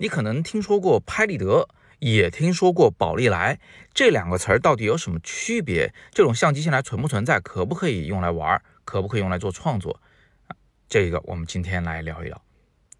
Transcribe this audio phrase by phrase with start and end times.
[0.00, 3.58] 你可能听说过拍立得，也听说过宝丽来，
[3.92, 5.92] 这两个词儿到底有什么区别？
[6.12, 7.40] 这种相机现在存不存在？
[7.40, 8.62] 可不可以用来玩？
[8.84, 10.00] 可不可以用来做创作？
[10.46, 10.54] 啊，
[10.88, 12.40] 这个我们今天来聊一聊。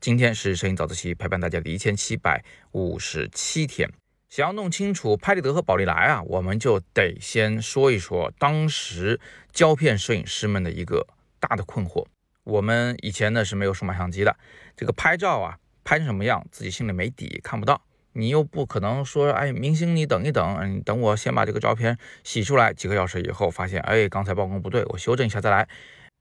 [0.00, 3.88] 今天是摄影早自习陪伴大家的一千七百五十七天。
[4.28, 9.20] 想要弄清楚拍立得和宝丽来啊，我们就得先说一说当时
[9.52, 11.06] 胶片摄影师们的一个
[11.38, 12.06] 大的困惑。
[12.42, 14.36] 我们以前呢是没有数码相机的，
[14.76, 17.80] 这个拍照啊，拍成什么样自己心里没底，看不到。
[18.12, 25.66] 你又不可能说，哎，明星你等一等，嗯，等我先把这个照片洗出来，几个小时以后发现，哎，刚才曝光不对，我修正一下再来，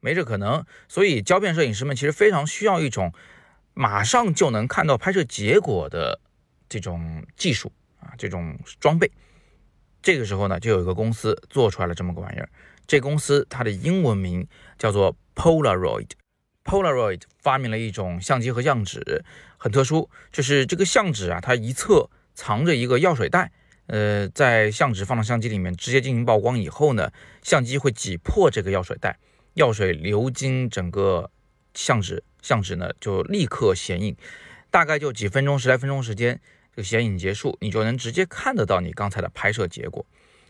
[0.00, 0.66] 没这可能。
[0.88, 3.12] 所以胶片摄影师们其实非常需要一种
[3.72, 6.18] 马上就能看到拍摄结果的
[6.68, 7.70] 这种技术。
[8.00, 9.08] 啊，这种装备，
[10.02, 12.48] 这个时候呢，就有一个公司做出来了这么个玩意儿。
[12.88, 14.44] 这公司它的英文名
[14.76, 16.08] 叫做 Polaroid。
[16.64, 19.24] Polaroid 发明了一种相机和相纸，
[19.56, 23.52] 很特殊，就是这个相纸啊，它一侧藏着一个药水袋。
[23.86, 29.18] 呃，在相纸放到相机里面直接进行曝光以后呢，相机会挤破这个药水袋，
[29.54, 31.30] 药水流经整个
[31.74, 34.16] 相纸，相纸呢就立刻显影，
[34.70, 36.40] 大概就几分钟、十来分钟时间。
[36.74, 40.06] 这个显影结束，你就能直接看得到你刚才的拍摄结果，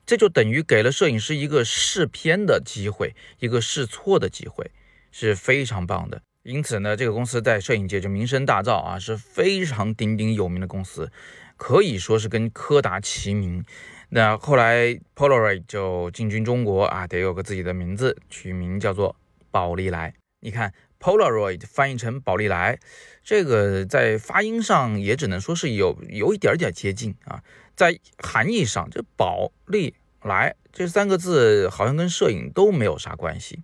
[0.06, 4.70] 这就等于给了摄影师一个试片的机会，一个试错的机会，
[5.12, 6.20] 是非常棒的。
[6.42, 11.12] 因此呢，这个公司在摄影界就名声大噪啊，是非常鼎鼎有名的公司，
[11.56, 13.64] 可以说是跟柯达齐名。
[14.08, 19.14] 那后来 Polaroid 就进军中国啊，得有个自己的名字，取名叫做
[19.52, 20.14] 宝丽来。
[20.40, 20.72] 你看。
[21.02, 22.78] Polaroid 翻译成宝丽来，
[23.24, 27.42] 这个在发音上也只能说是有有一点点接近啊，
[27.74, 33.58] 在含义上，这宝丽来这三个字好像跟摄影都没有啥关系。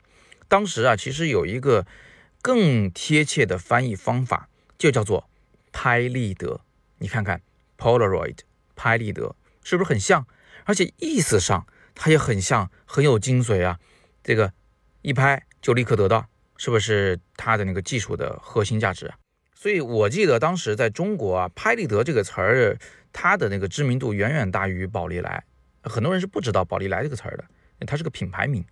[0.49, 1.87] 当时啊，其实有一个
[2.43, 5.29] 更贴切的翻译方法，就叫做
[5.71, 6.61] 拍立得。
[6.99, 7.41] 你看看
[7.77, 8.39] Polaroid
[8.75, 10.27] 拍立得是不是很像？
[10.65, 13.79] 而且意思上它也很像，很有精髓啊。
[14.25, 14.53] 这个
[15.03, 16.27] 一拍就立刻得到。
[16.61, 19.09] 是不是它的那个技术的核心价值？
[19.55, 22.77] 所以我记得当时在中国啊，拍立得这个词儿，
[23.13, 25.45] 它的那个知名度远远大于宝丽来。
[25.83, 27.45] 很多人是不知道宝丽来这个词儿的，
[27.87, 28.65] 它是个品牌名。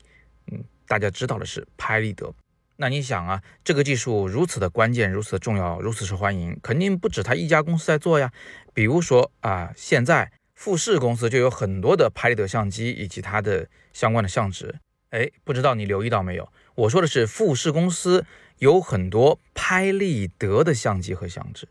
[0.52, 2.32] 嗯，大家知道的是拍立得。
[2.76, 8.30] 那你想啊，这个技术如此的关键，如此的重要，如此受欢迎，肯定不止他一家公司在做呀。
[8.74, 14.74] 比如说啊，现在富士公司就有很多的拍立得相机以及它的相关的相纸。
[15.10, 16.52] 哎，不知道你留意到没有？
[16.74, 18.26] 我说的是富士公司
[18.58, 21.66] 有很多拍立得的相机和相纸，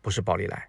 [0.00, 0.68] 不是宝丽来。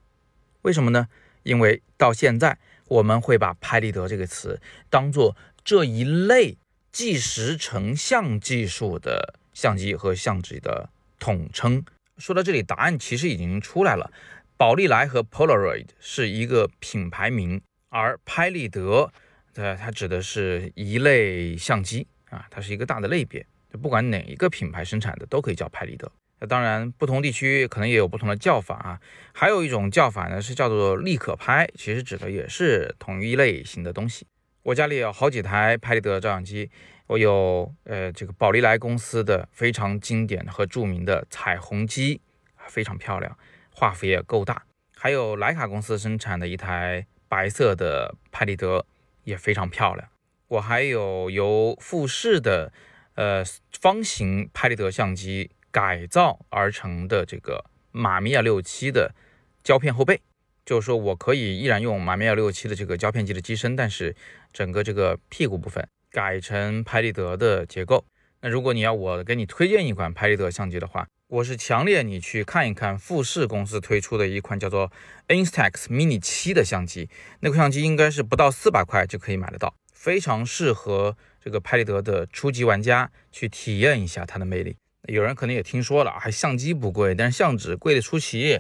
[0.64, 1.08] 为什么呢？
[1.44, 2.58] 因为到现在
[2.88, 6.58] 我们会把拍立得这个词当做这一类
[6.96, 10.90] 计时成像技术的相机和相纸的
[11.20, 11.84] 统称。
[12.18, 14.10] 说到这里，答案其实已经出来了。
[14.56, 19.12] 宝丽来和 Polaroid 是一个品牌名，而拍立得，
[19.56, 23.46] 呃，它指的是一类相机啊，它是一个大的类别。
[23.82, 26.10] 不管哪一个品牌生产的都可以叫拍立得。
[26.40, 29.02] 那当然，不同地区可能也有不同的叫法啊。
[29.34, 34.26] 还有一种叫法呢，是叫做立可拍，其实指的也是同一类型的东西。
[34.66, 36.72] 我家里有好几台拍立得照相机，
[37.06, 42.20] 我有呃这个宝丽来公司的非常经典和著名的彩虹机，
[42.68, 43.38] 非常漂亮，
[43.70, 44.64] 画幅也够大。
[44.98, 48.88] 还有徕卡公司生产的一台白色的拍立得，
[49.24, 50.08] 也非常漂亮。
[50.48, 52.74] 我还有由富士的。
[53.14, 53.42] 呃，
[53.80, 59.16] 方形拍立得相机改造而成的这个马米亚六七的
[59.64, 60.20] 胶片后背，
[60.66, 64.16] 就是说我可以依然用马米亚六七的这个胶片机的机身，但是
[64.52, 68.04] 整个这个屁股部分改成拍立得的结构。
[68.42, 74.92] 那如果你要我给你推荐一款拍立得相机的话，我是强烈你去看一看富士公司推出的一款叫做
[75.28, 77.10] Instax Mini 七的相机，
[77.40, 81.16] 那款相机应该是不到四百块就可以买得到，非常适合。
[81.40, 84.76] 这个拍立得的初级玩家去体验一下它的魅力。
[85.04, 88.60] 有人可能也听说了，还相机不贵，但是相纸贵的出奇。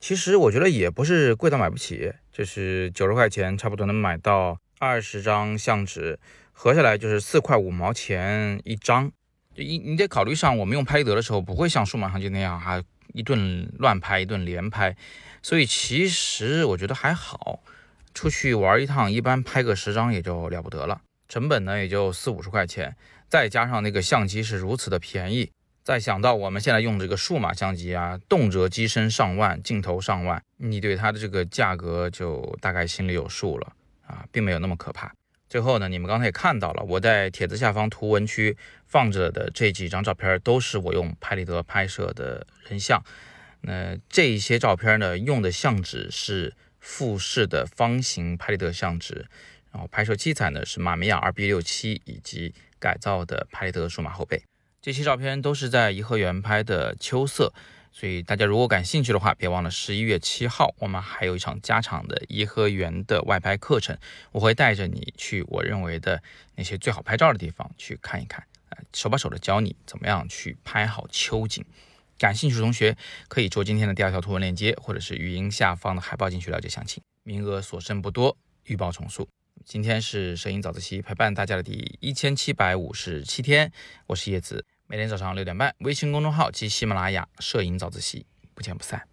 [0.00, 6.18] 其实我觉得也不是贵到买不起，就是九十块钱差不多能买到二十张相纸，
[6.52, 9.12] 合下来就是四块五毛钱一张。
[9.54, 12.82] 你你得考虑上，我们用拍立得的时候不会像数码相机那样哈
[13.12, 14.96] 一顿乱拍一顿连拍，
[15.42, 17.62] 所以其实我觉得还好。
[18.14, 21.00] 出去玩一趟，一般拍个十张也就了不得了。
[21.28, 22.96] 成本呢也就四五十块钱，
[23.28, 25.52] 再加上那个相机是如此的便宜，
[25.82, 33.72] 再想到我们现在用这个数码相机啊，动辄机身上万，镜头上万，你对它的这个价格就大概心里有数了
[34.06, 35.12] 啊，并没有那么可怕。
[35.48, 38.56] 最后呢，你们刚才也看到了，我在帖子下方图文区
[38.86, 43.02] 放着的这几张照片，都是我用拍立得拍摄的人像。
[43.62, 49.26] 那这一些照片呢，用的相纸是富士的方形拍立得相纸，
[49.72, 54.40] 然后拍摄器材呢是马米亚 R B 六七以及改造的拍立得数码后背。
[54.82, 57.52] 这些照片都是在颐和园拍的秋色，
[57.92, 63.98] 所以大家如果感兴趣的话，别忘了十一月七号我们还有一场加场的颐和园的外拍课程，
[64.32, 66.22] 我会带着你去我认为的
[66.54, 71.62] 那些最好拍照的地方去看一看，呃，手把手的教你怎么样去拍好秋景。
[72.16, 72.96] 感兴趣的同学
[73.28, 77.02] 可以戳今天的第二条图文链接，或者是语音下方的海报进去了解详情。
[77.22, 78.34] 名额所剩不多，
[78.64, 79.28] 预报重塑。
[79.64, 83.70] 今天是摄影早自习陪伴大家的第一千七百五十七天，
[84.06, 89.06] 我是叶子，每天早上六点半，微信公众号及喜马拉雅摄影早自习，不见不散。